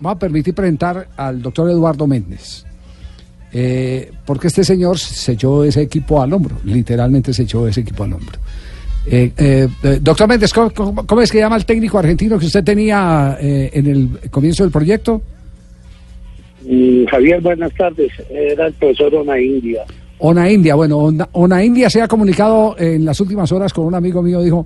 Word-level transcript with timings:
Vamos 0.00 0.16
a 0.16 0.18
permitir 0.18 0.54
presentar 0.54 1.08
al 1.16 1.40
doctor 1.42 1.70
Eduardo 1.70 2.06
Méndez. 2.06 2.64
Eh, 3.54 4.10
porque 4.24 4.46
este 4.46 4.64
señor 4.64 4.98
se 4.98 5.32
echó 5.32 5.62
ese 5.62 5.82
equipo 5.82 6.22
al 6.22 6.32
hombro, 6.32 6.56
literalmente 6.64 7.34
se 7.34 7.42
echó 7.42 7.68
ese 7.68 7.80
equipo 7.82 8.04
al 8.04 8.14
hombro. 8.14 8.38
Eh, 9.06 9.32
eh, 9.36 9.68
eh, 9.82 9.98
doctor 10.00 10.28
Méndez, 10.28 10.52
¿cómo, 10.54 10.70
cómo- 11.06 11.20
es 11.20 11.30
que 11.30 11.38
llama 11.38 11.56
el 11.56 11.66
técnico 11.66 11.98
argentino 11.98 12.38
que 12.38 12.46
usted 12.46 12.64
tenía 12.64 13.36
eh, 13.40 13.68
en 13.74 13.86
el 13.88 14.30
comienzo 14.30 14.62
del 14.62 14.72
proyecto? 14.72 15.20
Mm, 16.66 17.04
Javier, 17.06 17.40
buenas 17.40 17.72
tardes. 17.74 18.12
Era 18.30 18.68
el 18.68 18.72
profesor 18.74 19.14
Ona 19.16 19.38
India. 19.40 19.82
Ona 20.18 20.50
India, 20.50 20.74
bueno, 20.76 20.98
Ona, 20.98 21.28
Ona 21.32 21.64
India 21.64 21.90
se 21.90 22.00
ha 22.00 22.06
comunicado 22.08 22.76
en 22.78 23.04
las 23.04 23.18
últimas 23.20 23.50
horas 23.50 23.72
con 23.72 23.84
un 23.86 23.94
amigo 23.96 24.22
mío, 24.22 24.40
dijo, 24.40 24.64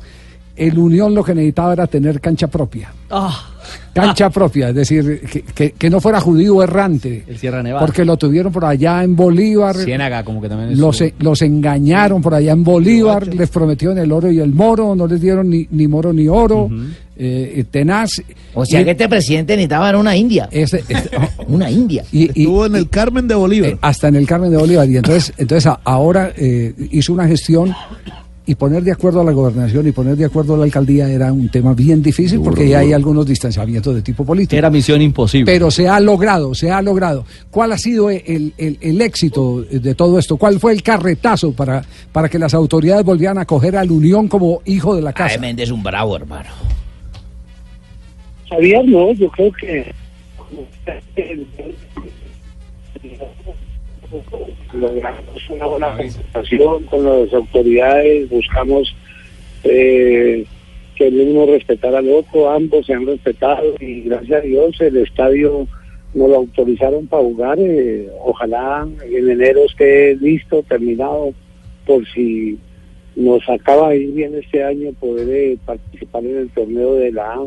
el 0.57 0.79
Unión 0.79 1.15
lo 1.15 1.23
que 1.23 1.35
necesitaba 1.35 1.73
era 1.75 1.87
tener 1.87 2.21
cancha 2.21 2.47
propia. 2.49 2.93
Ah. 3.11 3.51
Cancha 3.93 4.29
propia, 4.31 4.69
es 4.69 4.75
decir, 4.75 5.23
que, 5.31 5.43
que- 5.43 5.73
que 5.73 5.91
no 5.91 6.01
fuera 6.01 6.21
judío 6.21 6.63
errante. 6.63 7.25
El 7.27 7.39
Sierra 7.39 7.63
Nevada. 7.63 7.85
Porque 7.85 8.05
lo 8.05 8.17
tuvieron 8.17 8.53
por 8.53 8.65
allá 8.65 9.03
en 9.03 9.17
Bolívar. 9.17 9.75
Ciénaga, 9.75 10.23
como 10.23 10.41
que 10.41 10.49
también 10.49 10.73
es. 10.73 10.79
Los, 10.79 11.01
e- 11.01 11.15
los 11.19 11.41
engañaron 11.43 12.21
por 12.23 12.35
allá 12.35 12.53
en 12.53 12.63
Bolívar, 12.63 13.27
les 13.27 13.49
prometieron 13.49 13.97
el 13.99 14.13
oro 14.13 14.31
y 14.31 14.39
el 14.39 14.53
moro, 14.53 14.95
no 14.95 15.07
les 15.07 15.21
dieron 15.21 15.49
ni, 15.49 15.67
ni 15.71 15.89
moro 15.89 16.13
ni 16.13 16.29
oro, 16.29 16.69
eh, 17.17 17.55
eh, 17.57 17.65
tenaz. 17.71 18.11
O 18.55 18.65
sea 18.67 18.83
Y- 18.83 18.85
que 18.85 18.91
este 18.93 19.09
presidente 19.09 19.55
necesitaba 19.57 19.89
era 19.89 19.99
una 19.99 20.15
India. 20.15 20.49
ese- 20.53 20.85
este- 20.89 21.17
Una 21.49 21.71
India. 21.71 22.05
y- 22.13 22.25
y- 22.35 22.43
Estuvo 22.43 22.67
en 22.67 22.77
el 22.77 22.89
Carmen 22.91 23.27
de 23.27 23.35
Bolívar. 23.35 23.71
eh, 23.71 23.79
hasta 23.81 24.09
en 24.09 24.17
el 24.17 24.27
Carmen 24.27 24.51
de 24.51 24.59
Bolívar. 24.59 24.89
Y 24.89 24.97
entonces, 24.99 25.33
entonces 25.39 25.67
a- 25.67 25.81
ahora 25.85 26.33
eh, 26.37 26.75
hizo 26.93 27.13
una 27.15 27.27
gestión 27.27 27.75
y 28.49 28.55
poner 28.55 28.83
de 28.85 28.93
acuerdo 28.93 29.21
a 29.21 29.25
la 29.25 29.33
gobernación 29.33 29.87
y 29.89 29.93
poner 29.93 30.17
de 30.17 30.25
acuerdo 30.25 30.55
a 30.55 30.59
la 30.59 30.65
alcaldía 30.65 31.11
era 31.11 31.33
un 31.33 31.49
tema 31.49 31.75
bien 31.75 32.01
difícil 32.03 32.41
porque 32.41 32.69
ya 32.69 32.79
hay 32.79 32.93
algunos 32.93 33.27
distanciamientos 33.27 33.95
de 33.95 34.03
tipo 34.03 34.25
político. 34.25 34.57
Era 34.57 34.71
misión 34.71 35.03
imposible. 35.03 35.51
Pero 35.53 35.71
se 35.71 35.89
ha 35.89 35.99
logrado, 35.99 36.55
se 36.55 36.71
ha 36.71 36.81
logrado. 36.81 37.25
¿Cuál 37.51 37.73
ha 37.73 37.79
sido 37.79 38.09
el, 38.09 38.53
el- 38.57 38.79
el 38.81 39.01
éxito 39.03 39.63
de 39.63 39.95
todo 39.97 40.19
esto? 40.19 40.37
¿Cuál 40.37 40.61
fue 40.61 40.73
el 40.73 40.83
carretazo 40.83 41.53
para, 41.53 41.83
para 42.13 42.29
que 42.29 42.39
las 42.39 42.55
autoridades 42.55 43.05
volvieran 43.05 43.39
a 43.39 43.45
coger 43.47 43.77
a 43.77 43.85
la 43.85 43.93
Unión 43.93 44.29
como 44.29 44.63
hijo 44.65 44.95
de 44.95 45.03
la 45.03 45.11
Ay, 45.11 45.15
casa? 45.15 45.39
Méndez 45.41 45.65
es 45.69 45.73
un 45.73 45.83
bravo, 45.83 46.15
hermano. 46.17 46.49
Javier, 48.49 48.85
no, 48.89 49.13
yo 49.13 49.29
creo 49.31 49.51
que 49.53 49.93
logramos 54.73 55.51
una 55.51 55.67
buena 55.67 55.89
conversación 55.97 56.85
con 56.85 57.05
las 57.05 57.33
autoridades, 57.33 58.29
buscamos 58.29 58.95
eh, 59.65 60.45
que 60.95 61.07
el 61.09 61.21
uno 61.21 61.47
respetara 61.47 61.99
al 61.99 62.09
otro, 62.09 62.51
ambos 62.51 62.87
se 62.87 62.95
han 62.95 63.07
respetado 63.07 63.75
y 63.81 64.03
gracias 64.03 64.43
a 64.43 64.47
Dios 64.47 64.81
el 64.81 64.97
estadio 64.99 65.67
nos 66.15 66.31
lo 66.31 66.37
autorizaron 66.37 67.07
para 67.07 67.23
jugar, 67.23 67.59
eh, 67.61 68.09
ojalá 68.25 68.89
en 69.05 69.31
enero 69.31 69.61
esté 69.67 70.17
listo, 70.17 70.63
terminado, 70.63 71.35
por 71.85 72.07
si 72.09 72.59
nos 73.15 73.47
acaba 73.49 73.91
de 73.91 73.99
ir 73.99 74.13
bien 74.13 74.35
este 74.35 74.63
año 74.65 74.93
poder 74.99 75.29
eh, 75.29 75.59
participar 75.65 76.25
en 76.25 76.39
el 76.39 76.51
torneo 76.51 76.95
de 76.95 77.13
la 77.13 77.35
A 77.35 77.47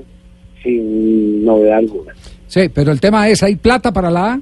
sin 0.64 1.46
novedad 1.46 1.78
alguna. 1.80 2.14
Sí, 2.48 2.70
pero 2.70 2.92
el 2.92 3.00
tema 3.00 3.30
es, 3.30 3.44
¿hay 3.44 3.56
plata 3.56 3.92
para 3.92 4.12
la 4.12 4.34
A? 4.34 4.42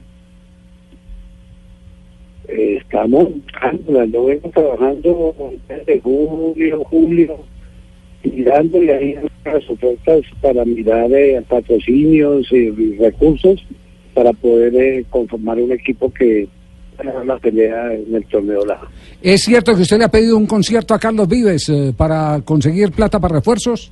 Eh, 2.47 2.77
estamos 2.81 3.27
yo 4.11 4.25
vengo 4.25 4.49
trabajando 4.49 5.35
desde 5.67 5.99
julio, 5.99 6.83
julio, 6.85 7.39
mirando 8.23 8.81
y 8.81 8.89
ahí 8.89 9.15
las 9.45 9.69
ofertas 9.69 10.21
para 10.41 10.63
mirar 10.65 11.11
eh, 11.11 11.43
patrocinios 11.47 12.51
y 12.51 12.97
recursos 12.97 13.65
para 14.13 14.33
poder 14.33 14.75
eh, 14.75 15.05
conformar 15.09 15.59
un 15.59 15.71
equipo 15.71 16.11
que 16.11 16.47
haga 16.97 17.23
la 17.23 17.37
pelea 17.37 17.93
en 17.93 18.15
el 18.15 18.25
torneo 18.25 18.61
de 18.61 18.67
la 18.67 18.73
A. 18.75 18.87
¿Es 19.21 19.43
cierto 19.43 19.75
que 19.75 19.81
usted 19.81 19.97
le 19.97 20.05
ha 20.05 20.09
pedido 20.11 20.37
un 20.37 20.47
concierto 20.47 20.93
a 20.93 20.99
Carlos 20.99 21.27
Vives 21.27 21.69
eh, 21.69 21.93
para 21.95 22.41
conseguir 22.43 22.91
plata 22.91 23.19
para 23.19 23.35
refuerzos? 23.35 23.91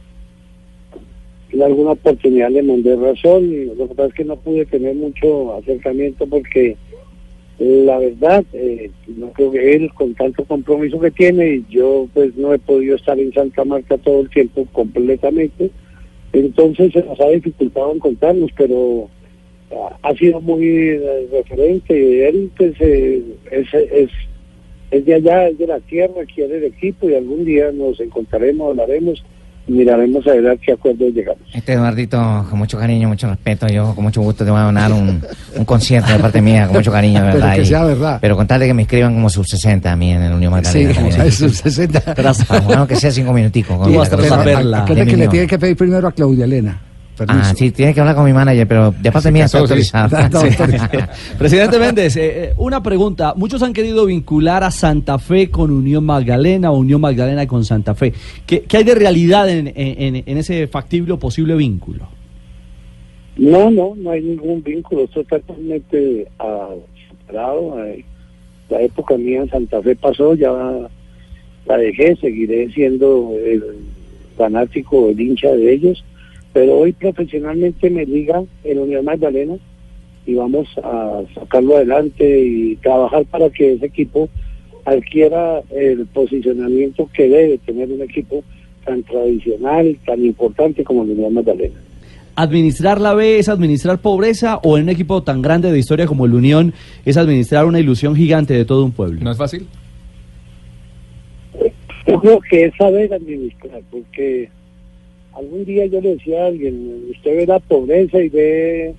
en 1.56 1.62
alguna 1.62 1.92
oportunidad 1.92 2.50
le 2.50 2.64
mandé 2.64 2.96
razón. 2.96 3.46
y 3.46 3.66
Lo 3.76 3.88
que 3.88 3.96
pasa 3.96 4.10
es 4.10 4.14
que 4.14 4.26
no 4.26 4.36
pude 4.36 4.66
tener 4.66 4.94
mucho 4.94 5.56
acercamiento 5.56 6.28
porque 6.28 6.76
la 7.58 8.00
verdad, 8.00 8.44
eh, 8.54 8.92
no 9.08 9.32
creo 9.32 9.52
que 9.52 9.76
él 9.76 9.94
con 9.94 10.14
tanto 10.14 10.44
compromiso 10.44 11.00
que 11.00 11.12
tiene, 11.12 11.56
y 11.56 11.66
yo 11.70 12.08
pues 12.14 12.36
no 12.36 12.54
he 12.54 12.60
podido 12.60 12.96
estar 12.96 13.18
en 13.18 13.32
Santa 13.34 13.64
Marta 13.64 13.98
todo 13.98 14.22
el 14.22 14.30
tiempo 14.30 14.68
completamente, 14.74 15.72
entonces 16.34 16.92
se 16.92 17.02
nos 17.04 17.20
ha 17.22 17.30
dificultado 17.30 17.94
encontrarnos, 17.94 18.52
pero 18.58 19.10
ah, 19.72 19.98
ha 20.02 20.14
sido 20.16 20.42
muy 20.42 20.68
eh, 20.68 21.28
referente. 21.32 22.28
Él 22.28 22.52
pues 22.58 22.74
eh, 22.80 23.24
es, 23.52 23.74
es, 23.74 24.10
es 24.92 25.06
de 25.06 25.14
allá, 25.14 25.48
es 25.48 25.58
de 25.58 25.68
la 25.68 25.80
tierra, 25.80 26.26
quiere 26.34 26.58
el 26.58 26.66
equipo 26.66 27.10
y 27.10 27.16
algún 27.16 27.46
día 27.46 27.72
nos 27.72 28.02
encontraremos, 28.02 28.72
hablaremos 28.72 29.24
miraremos 29.68 30.26
a 30.28 30.31
ver 30.31 30.50
a 30.50 30.56
qué 30.58 30.74
acuerdo 30.74 31.08
llegamos. 31.09 31.42
Este 31.53 31.74
Eduardito, 31.74 32.46
con 32.50 32.59
mucho 32.59 32.78
cariño, 32.78 33.08
mucho 33.08 33.28
respeto, 33.28 33.68
yo 33.68 33.94
con 33.96 34.03
mucho 34.03 34.22
gusto 34.22 34.46
te 34.46 34.52
voy 34.52 34.59
a 34.59 34.64
donar 34.64 34.92
un, 34.92 35.22
un 35.56 35.66
concierto 35.66 36.12
de 36.14 36.20
parte 36.20 36.42
mía, 36.42 36.68
con 36.68 36.78
mucho 36.78 36.92
cariño, 36.92 37.20
de 37.24 37.31
Pero 37.31 37.40
verdad. 37.40 37.56
que 37.56 37.62
y- 37.62 37.66
sea 37.66 37.84
verdad. 37.84 38.18
Pero 38.22 38.36
con 38.36 38.46
tal 38.48 38.59
de 38.59 38.68
que 38.68 38.74
me 38.74 38.84
escriban 38.84 39.14
como 39.14 39.30
sub 39.30 39.46
60 39.46 39.92
a 39.92 39.96
mí 39.96 40.12
en 40.12 40.22
el 40.22 40.34
Unión 40.34 40.52
Sí, 40.64 40.86
Magdalena. 40.86 40.94
también. 40.94 41.22
a 41.22 41.26
esos 41.26 41.56
60. 41.58 42.03
Vamos, 42.50 42.76
aunque 42.78 42.96
sea 42.96 43.12
cinco 43.12 43.34
minuticos. 43.34 43.78
con 43.78 43.92
Tú 43.92 43.98
vas 43.98 44.12
a 44.12 44.18
que 44.86 44.94
le 45.18 45.28
tiene 45.28 45.48
que 45.48 45.58
pedir 45.59 45.76
primero 45.76 46.08
a 46.08 46.12
Claudia 46.12 46.46
Elena. 46.46 46.80
Permiso. 47.18 47.40
Ah, 47.44 47.53
sí, 47.56 47.72
tienes 47.72 47.96
que 47.96 48.02
hablar 48.02 48.16
con 48.16 48.26
mi 48.26 48.34
manager, 48.34 48.68
pero 48.68 48.92
de 48.92 49.12
parte 49.12 49.31
mía 49.31 49.46
está 49.46 49.59
autorizado. 49.59 50.18
Está 50.18 50.40
Sí. 50.42 50.48
autorizado. 50.48 51.08
Presidente 51.38 51.80
Méndez, 51.80 52.16
eh, 52.18 52.44
eh, 52.46 52.53
una 52.58 52.84
pregunta. 52.84 53.34
Muchos 53.38 53.64
han 53.64 53.72
querido 53.74 54.06
vincular 54.06 54.64
a 54.64 54.72
Santa 54.72 55.18
Fe 55.20 55.50
con 55.50 55.72
Unión 55.72 56.03
Magdalena 56.06 56.72
o 56.72 56.78
Unión 56.78 57.00
Magdalena 57.02 57.48
con 57.48 57.64
Santa 57.66 57.96
Fe. 57.96 58.14
¿Qué, 58.46 58.62
qué 58.64 58.78
hay 58.78 58.84
de 58.84 58.96
realidad 58.96 59.50
en, 59.50 59.72
en- 59.76 60.24
en 60.26 60.38
ese 60.38 60.68
factible 60.68 61.14
o 61.14 61.20
posible 61.20 61.56
vínculo? 61.56 62.08
No, 63.38 63.70
no, 63.70 63.94
no 63.97 64.12
hay 64.12 64.22
ningún 64.22 64.64
vínculo, 64.64 65.03
esto 65.03 65.22
está 65.22 65.40
totalmente 65.40 66.28
ah, 66.40 66.70
separado. 67.09 67.84
eh, 67.86 68.06
la 68.70 68.82
época 68.82 69.18
mía 69.18 69.42
en 69.42 69.50
Santa 69.50 69.82
Fe 69.82 69.96
pasó, 69.96 70.36
ya 70.36 70.52
la 71.68 71.78
dejé, 71.78 72.16
seguiré 72.16 72.72
siendo 72.72 73.34
el 73.46 73.62
fanático, 74.38 75.09
el 75.09 75.20
hincha 75.20 75.50
de 75.52 75.74
ellos, 75.74 76.03
pero 76.56 76.78
hoy 76.78 76.94
profesionalmente 76.94 77.90
me 77.90 78.06
liga 78.06 78.42
el 78.64 78.80
Unión 78.80 79.04
Magdalena 79.04 79.58
y 80.26 80.36
vamos 80.36 80.70
a 80.82 81.22
sacarlo 81.34 81.76
adelante 81.76 82.46
y 82.46 82.78
trabajar 82.78 83.26
para 83.26 83.50
que 83.50 83.74
ese 83.74 83.88
equipo 83.88 84.30
adquiera 84.86 85.62
el 85.70 86.06
posicionamiento 86.06 87.10
que 87.14 87.28
debe 87.28 87.58
tener 87.58 87.92
un 87.92 88.02
equipo 88.02 88.42
tan 88.86 89.04
tradicional, 89.04 89.98
tan 90.06 90.24
importante 90.24 90.86
como 90.86 91.04
el 91.04 91.10
Unión 91.10 91.34
Magdalena. 91.34 91.76
¿Administrar 92.38 93.02
la 93.02 93.14
B 93.14 93.38
es 93.38 93.50
administrar 93.50 94.00
pobreza 94.00 94.62
o 94.64 94.78
en 94.78 94.84
un 94.84 94.90
equipo 94.91 95.24
tan 95.24 95.41
grande 95.41 95.74
de 95.74 95.79
historia 95.79 96.08
como 96.08 96.26
el 96.26 96.35
Unión 96.35 96.74
es 97.03 97.18
administrar 97.18 97.66
una 97.66 97.82
ilusión 97.82 98.16
gigante 98.16 98.53
de 98.53 98.64
todo 98.64 98.85
un 98.85 98.94
pueblo? 98.94 99.20
¿No 99.22 99.32
es 99.32 99.38
fácil? 99.38 99.68
Yo 102.08 102.18
creo 102.22 102.40
que 102.50 102.64
es 102.64 102.76
saber 102.78 103.14
administrar, 103.14 103.82
porque 103.91 104.50
algún 105.35 105.66
día 105.66 105.85
yo 105.85 106.02
le 106.02 106.16
decía 106.16 106.43
a 106.43 106.47
alguien, 106.47 107.05
usted 107.11 107.35
ve 107.37 107.46
la 107.46 107.59
pobreza 107.59 108.20
y 108.20 108.29
ve 108.29 108.93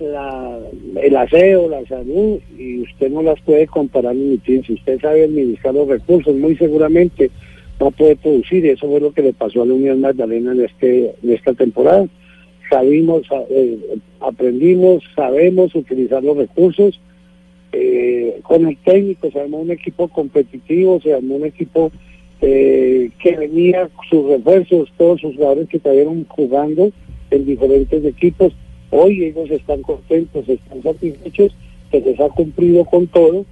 la, 0.00 0.58
el 1.02 1.16
aseo, 1.16 1.68
la 1.68 1.84
salud, 1.86 2.38
y 2.58 2.80
usted 2.80 3.10
no 3.10 3.22
las 3.22 3.40
puede 3.40 3.66
comparar 3.66 4.14
ni 4.14 4.26
emitir. 4.26 4.64
Si 4.66 4.74
usted 4.74 5.00
sabe 5.00 5.24
administrar 5.24 5.74
los 5.74 5.88
recursos, 5.88 6.34
muy 6.36 6.56
seguramente 6.56 7.30
a 7.78 7.90
poder 7.90 8.16
producir, 8.16 8.66
eso 8.66 8.88
fue 8.88 9.00
lo 9.00 9.12
que 9.12 9.22
le 9.22 9.32
pasó 9.32 9.62
a 9.62 9.66
la 9.66 9.74
Unión 9.74 10.00
Magdalena 10.00 10.52
en, 10.52 10.64
este, 10.64 11.14
en 11.22 11.32
esta 11.32 11.54
temporada. 11.54 12.06
Sabimos, 12.68 13.22
eh, 13.50 13.78
aprendimos, 14.20 15.02
sabemos 15.14 15.74
utilizar 15.74 16.22
los 16.22 16.36
recursos, 16.36 17.00
eh, 17.72 18.40
con 18.42 18.66
el 18.66 18.76
técnico 18.78 19.30
se 19.30 19.40
armó 19.40 19.58
un 19.58 19.70
equipo 19.70 20.08
competitivo, 20.08 21.00
se 21.00 21.14
armó 21.14 21.36
un 21.36 21.44
equipo 21.44 21.92
eh, 22.40 23.10
que 23.18 23.36
venía 23.36 23.88
sus 24.08 24.26
refuerzos, 24.26 24.92
todos 24.96 25.20
sus 25.20 25.34
jugadores 25.34 25.68
que 25.68 25.78
estaban 25.78 26.24
jugando 26.24 26.90
en 27.30 27.44
diferentes 27.46 28.04
equipos 28.04 28.52
Hoy 28.90 29.24
ellos 29.24 29.50
están 29.50 29.82
contentos, 29.82 30.48
están 30.48 30.82
satisfechos, 30.82 31.54
que 31.90 32.02
se 32.02 32.22
ha 32.22 32.28
cumplido 32.28 32.84
con 32.86 33.06
todo, 33.06 33.44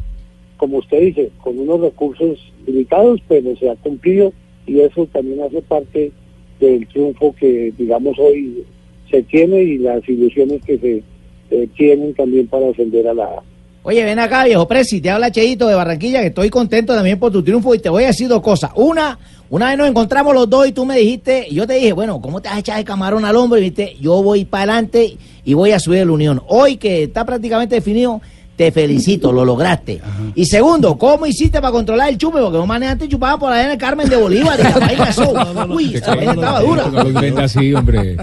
como 0.56 0.78
usted 0.78 1.00
dice, 1.00 1.30
con 1.42 1.58
unos 1.58 1.80
recursos 1.80 2.52
limitados, 2.66 3.20
pero 3.28 3.54
se 3.56 3.68
ha 3.68 3.76
cumplido 3.76 4.32
y 4.66 4.80
eso 4.80 5.06
también 5.06 5.42
hace 5.42 5.60
parte 5.62 6.10
del 6.58 6.86
triunfo 6.88 7.34
que, 7.38 7.72
digamos, 7.76 8.18
hoy 8.18 8.64
se 9.10 9.22
tiene 9.24 9.62
y 9.62 9.78
las 9.78 10.08
ilusiones 10.08 10.64
que 10.64 10.78
se 10.78 11.02
eh, 11.50 11.68
tienen 11.76 12.14
también 12.14 12.46
para 12.46 12.70
ascender 12.70 13.06
a 13.06 13.14
la. 13.14 13.42
Oye, 13.88 14.04
ven 14.04 14.18
acá, 14.18 14.42
viejo 14.42 14.66
Presi, 14.66 15.00
te 15.00 15.10
habla 15.10 15.30
Cheito 15.30 15.68
de 15.68 15.76
Barranquilla, 15.76 16.20
que 16.20 16.26
estoy 16.26 16.50
contento 16.50 16.92
también 16.92 17.20
por 17.20 17.30
tu 17.30 17.40
triunfo 17.44 17.72
y 17.72 17.78
te 17.78 17.88
voy 17.88 18.02
a 18.02 18.08
decir 18.08 18.26
dos 18.26 18.42
cosas. 18.42 18.72
Una, 18.74 19.16
una 19.48 19.68
vez 19.68 19.78
nos 19.78 19.88
encontramos 19.88 20.34
los 20.34 20.50
dos 20.50 20.66
y 20.66 20.72
tú 20.72 20.84
me 20.84 20.98
dijiste, 20.98 21.46
y 21.48 21.54
yo 21.54 21.68
te 21.68 21.74
dije, 21.74 21.92
bueno, 21.92 22.20
¿cómo 22.20 22.42
te 22.42 22.48
vas 22.48 22.56
a 22.56 22.60
echar 22.60 22.78
de 22.78 22.84
camarón 22.84 23.24
al 23.24 23.36
hombre? 23.36 23.60
Y 23.60 23.62
viste, 23.62 23.96
yo 24.00 24.24
voy 24.24 24.44
para 24.44 24.72
adelante 24.72 25.16
y 25.44 25.54
voy 25.54 25.70
a 25.70 25.78
subir 25.78 26.04
la 26.04 26.10
unión. 26.10 26.42
Hoy 26.48 26.78
que 26.78 27.04
está 27.04 27.24
prácticamente 27.24 27.76
definido, 27.76 28.20
te 28.56 28.72
felicito, 28.72 29.30
lo 29.30 29.44
lograste. 29.44 30.00
Y 30.34 30.46
segundo, 30.46 30.98
¿cómo 30.98 31.24
hiciste 31.24 31.60
para 31.60 31.70
controlar 31.70 32.08
el 32.08 32.18
chupe? 32.18 32.40
Porque 32.40 32.58
no 32.58 32.66
manejaste 32.66 33.08
chupaba 33.08 33.38
por 33.38 33.52
allá 33.52 33.66
en 33.66 33.70
el 33.70 33.78
Carmen 33.78 34.08
de 34.08 34.16
Bolívar 34.16 34.58
y 34.58 34.62
la 34.64 34.78
vaina 34.80 35.04
eso. 35.10 35.32
Uy, 35.68 35.94
esa 35.94 36.12
estaba 36.14 36.60
dura. 36.60 36.88
No 36.88 37.04
lo 37.04 37.08
inventa 37.10 37.44
así, 37.44 37.72
hombre. 37.72 38.16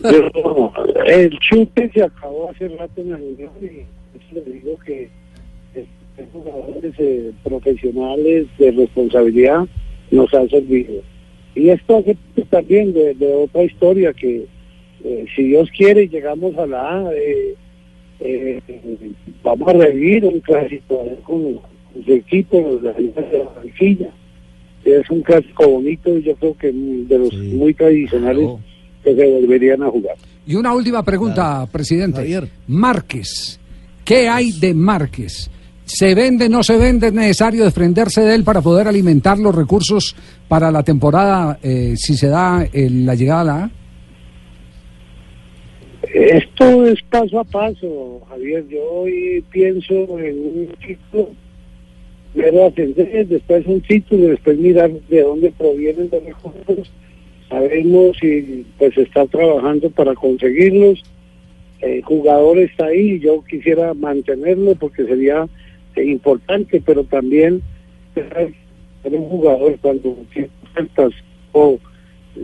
Pero 0.00 0.72
el 1.04 1.38
chute 1.38 1.90
se 1.92 2.02
acabó 2.02 2.50
hace 2.50 2.66
rato 2.68 3.02
en 3.02 3.10
la 3.10 3.18
eso 3.18 3.93
le 4.34 4.52
digo 4.52 4.76
que 4.84 5.08
los 6.16 6.28
jugadores 6.32 6.94
eh, 6.98 7.32
profesionales 7.42 8.46
de 8.58 8.70
responsabilidad 8.70 9.66
nos 10.10 10.32
han 10.34 10.48
servido. 10.48 11.02
Y 11.54 11.70
esto 11.70 11.98
hace 11.98 12.16
también 12.50 12.92
de, 12.92 13.14
de 13.14 13.32
otra 13.32 13.64
historia 13.64 14.12
que 14.12 14.46
eh, 15.04 15.24
si 15.34 15.44
Dios 15.44 15.68
quiere 15.76 16.08
llegamos 16.08 16.56
a 16.56 16.66
la 16.66 16.98
A, 16.98 17.14
eh, 17.14 17.54
eh, 18.20 18.60
vamos 19.42 19.68
a 19.68 19.72
revivir 19.72 20.24
un 20.24 20.40
clásico 20.40 21.04
eh, 21.06 21.18
con, 21.24 21.54
con 21.54 22.04
su 22.04 22.12
equipo, 22.12 22.80
la 22.82 22.92
Liga 22.98 23.22
de 23.22 23.38
la 23.38 23.44
Barranquilla. 23.44 24.10
Es 24.84 25.08
un 25.10 25.22
clásico 25.22 25.68
bonito 25.68 26.16
y 26.16 26.22
yo 26.22 26.34
creo 26.36 26.56
que 26.56 26.70
de 26.72 27.18
los 27.18 27.32
muy 27.34 27.72
tradicionales 27.72 28.50
que 29.02 29.14
se 29.14 29.30
volverían 29.30 29.82
a 29.82 29.90
jugar. 29.90 30.16
Y 30.46 30.56
una 30.56 30.74
última 30.74 31.02
pregunta, 31.02 31.66
presidente. 31.72 32.42
Márquez, 32.66 33.58
¿qué 34.04 34.28
hay 34.28 34.52
de 34.52 34.74
Márquez? 34.74 35.50
¿Se 35.84 36.14
vende, 36.14 36.48
no 36.48 36.62
se 36.62 36.78
vende? 36.78 37.08
¿Es 37.08 37.12
necesario 37.12 37.64
desprenderse 37.64 38.22
de 38.22 38.34
él 38.34 38.44
para 38.44 38.62
poder 38.62 38.88
alimentar 38.88 39.38
los 39.38 39.54
recursos 39.54 40.16
para 40.48 40.70
la 40.70 40.82
temporada 40.82 41.58
eh, 41.62 41.94
si 41.96 42.16
se 42.16 42.28
da 42.28 42.66
eh, 42.72 42.88
la 42.90 43.14
llegada 43.14 43.40
a 43.40 43.44
la 43.44 43.64
A? 43.64 43.70
Esto 46.12 46.86
es 46.86 47.02
paso 47.10 47.40
a 47.40 47.44
paso, 47.44 48.20
Javier. 48.28 48.64
Yo 48.68 48.82
hoy 48.82 49.44
pienso 49.50 50.18
en 50.18 50.38
un 50.38 50.68
título, 50.86 51.30
primero 52.32 52.66
ascender, 52.66 53.26
después 53.26 53.66
un 53.66 53.80
título, 53.82 54.28
después 54.28 54.58
mirar 54.58 54.90
de 54.90 55.22
dónde 55.22 55.50
provienen 55.50 56.08
los 56.10 56.24
recursos. 56.24 56.90
Sabemos 57.48 58.16
y 58.22 58.64
pues 58.78 58.96
está 58.96 59.26
trabajando 59.26 59.90
para 59.90 60.14
conseguirlos. 60.14 61.02
El 61.80 62.02
jugador 62.02 62.58
está 62.58 62.86
ahí, 62.86 63.18
yo 63.20 63.44
quisiera 63.44 63.92
mantenerlo 63.94 64.74
porque 64.74 65.04
sería 65.04 65.46
eh, 65.96 66.04
importante, 66.04 66.82
pero 66.84 67.04
también 67.04 67.62
ser 68.14 68.54
un 69.04 69.28
jugador 69.28 69.76
cuando 69.80 70.16
tiene 70.32 70.48
o 71.52 71.78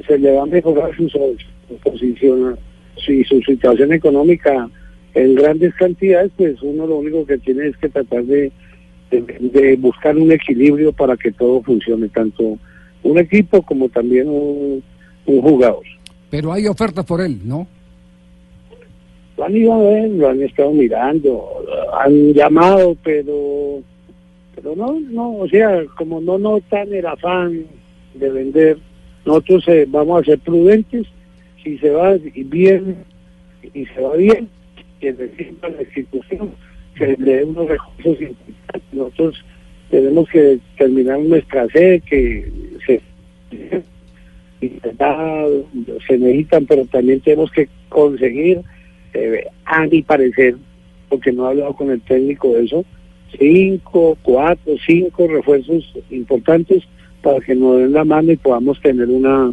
se 0.06 0.18
le 0.18 0.32
va 0.32 0.42
a 0.42 0.46
mejorar 0.46 0.94
su, 0.96 1.08
posición 1.82 2.56
si 3.04 3.24
su 3.24 3.40
situación 3.42 3.92
económica 3.92 4.68
en 5.14 5.34
grandes 5.34 5.74
cantidades, 5.74 6.30
pues 6.36 6.60
uno 6.62 6.86
lo 6.86 6.98
único 6.98 7.26
que 7.26 7.38
tiene 7.38 7.68
es 7.68 7.76
que 7.76 7.88
tratar 7.88 8.24
de, 8.24 8.52
de, 9.10 9.76
buscar 9.76 10.16
un 10.16 10.30
equilibrio 10.30 10.92
para 10.92 11.16
que 11.16 11.32
todo 11.32 11.62
funcione, 11.62 12.08
tanto 12.08 12.58
un 13.02 13.18
equipo 13.18 13.62
como 13.62 13.88
también 13.88 14.28
un, 14.28 14.82
un 15.26 15.42
jugador. 15.42 15.82
Pero 16.30 16.52
hay 16.52 16.68
ofertas 16.68 17.04
por 17.04 17.20
él, 17.20 17.40
¿no? 17.44 17.66
Lo 19.40 19.46
han 19.46 19.56
ido 19.56 19.72
a 19.72 19.78
ver, 19.78 20.10
lo 20.10 20.28
han 20.28 20.42
estado 20.42 20.70
mirando, 20.70 21.64
han 21.98 22.34
llamado, 22.34 22.94
pero 23.02 23.81
pero 24.54 24.76
no, 24.76 25.00
no, 25.00 25.34
o 25.38 25.48
sea, 25.48 25.82
como 25.96 26.20
no 26.20 26.37
notan 26.37 26.92
el 26.92 27.06
afán 27.06 27.64
de 28.12 28.28
vender, 28.28 28.76
nosotros 29.25 29.66
eh, 29.69 29.87
vamos 29.88 30.20
a 30.20 30.25
ser 30.26 30.40
prudentes 30.40 31.06
si 31.64 31.78
se 31.78 31.88
va 31.88 32.19
bien 32.34 32.96
y 33.72 33.87
se 33.87 34.00
va 34.02 34.14
bien, 34.16 34.46
que 35.00 35.10
la 35.14 35.81
institución, 35.81 36.50
que 36.94 37.16
le 37.19 37.37
dé 37.37 37.44
unos 37.44 37.66
recursos 37.66 38.20
importantes. 38.20 38.92
Nosotros 38.92 39.42
tenemos 39.88 40.28
que 40.28 40.58
terminar 40.76 41.19
nuestra 41.19 41.66
sede, 41.69 42.00
que 42.00 42.46
se, 42.87 43.00
se 44.60 44.92
se 46.06 46.19
necesitan, 46.19 46.66
pero 46.66 46.84
también 46.84 47.20
tenemos 47.20 47.50
que 47.52 47.70
conseguir, 47.88 48.60
eh, 49.14 49.44
a 49.64 49.86
mi 49.86 50.02
parecer, 50.02 50.56
porque 51.08 51.32
no 51.32 51.46
he 51.46 51.50
hablado 51.50 51.74
con 51.74 51.90
el 51.90 52.00
técnico 52.02 52.52
de 52.54 52.64
eso, 52.64 52.84
cinco, 53.38 54.16
cuatro, 54.22 54.74
cinco 54.86 55.26
refuerzos 55.28 55.92
importantes 56.10 56.82
para 57.22 57.40
que 57.40 57.54
nos 57.54 57.78
den 57.78 57.92
la 57.92 58.04
mano 58.04 58.32
y 58.32 58.36
podamos 58.36 58.80
tener 58.80 59.08
una 59.08 59.52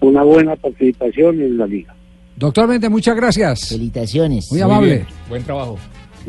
una 0.00 0.22
buena 0.24 0.56
participación 0.56 1.40
en 1.40 1.56
la 1.56 1.66
liga. 1.66 1.94
Doctor 2.36 2.66
Méndez, 2.66 2.90
muchas 2.90 3.14
gracias. 3.14 3.68
Felicitaciones. 3.68 4.50
Muy 4.50 4.60
amable. 4.60 5.06
Buen 5.28 5.44
trabajo. 5.44 5.78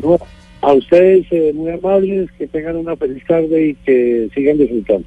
No, 0.02 0.18
a 0.60 0.72
ustedes 0.72 1.26
eh, 1.30 1.52
muy 1.54 1.70
amables, 1.70 2.30
que 2.38 2.46
tengan 2.46 2.76
una 2.76 2.96
feliz 2.96 3.24
tarde 3.26 3.68
y 3.68 3.74
que 3.74 4.28
sigan 4.34 4.58
disfrutando. 4.58 5.06